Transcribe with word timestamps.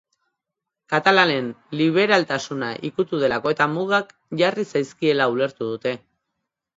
Katalanen 0.93 1.49
liberaltasuna 1.81 2.69
ikutu 2.89 3.19
delako 3.23 3.53
eta 3.57 3.67
mugak 3.73 4.09
jarri 4.41 4.65
zaizkiela 4.73 5.29
ulertu 5.35 5.69
dute. 5.75 5.95